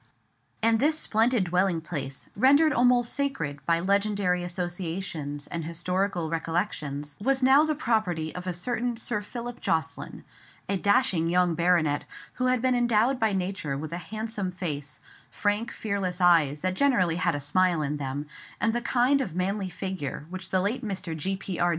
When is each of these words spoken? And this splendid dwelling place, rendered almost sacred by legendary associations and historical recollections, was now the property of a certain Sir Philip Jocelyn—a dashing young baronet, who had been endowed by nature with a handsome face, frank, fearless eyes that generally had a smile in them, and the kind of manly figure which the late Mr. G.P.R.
And 0.63 0.79
this 0.79 0.97
splendid 0.97 1.43
dwelling 1.43 1.79
place, 1.79 2.27
rendered 2.35 2.73
almost 2.73 3.13
sacred 3.13 3.63
by 3.67 3.79
legendary 3.79 4.41
associations 4.43 5.45
and 5.45 5.63
historical 5.63 6.27
recollections, 6.27 7.17
was 7.21 7.43
now 7.43 7.63
the 7.65 7.75
property 7.75 8.33
of 8.33 8.47
a 8.47 8.51
certain 8.51 8.97
Sir 8.97 9.21
Philip 9.21 9.59
Jocelyn—a 9.61 10.77
dashing 10.77 11.29
young 11.29 11.53
baronet, 11.53 12.05
who 12.41 12.47
had 12.47 12.63
been 12.63 12.73
endowed 12.73 13.19
by 13.19 13.31
nature 13.31 13.77
with 13.77 13.93
a 13.93 13.97
handsome 13.99 14.49
face, 14.49 14.99
frank, 15.29 15.69
fearless 15.71 16.19
eyes 16.19 16.61
that 16.61 16.73
generally 16.73 17.17
had 17.17 17.35
a 17.35 17.39
smile 17.39 17.83
in 17.83 17.97
them, 17.97 18.25
and 18.59 18.73
the 18.73 18.81
kind 18.81 19.21
of 19.21 19.35
manly 19.35 19.69
figure 19.69 20.25
which 20.31 20.49
the 20.49 20.61
late 20.61 20.83
Mr. 20.83 21.15
G.P.R. 21.15 21.69